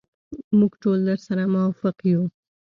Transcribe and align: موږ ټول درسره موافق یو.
موږ 0.57 0.71
ټول 0.81 0.97
درسره 1.09 1.43
موافق 1.53 1.95
یو. 2.11 2.23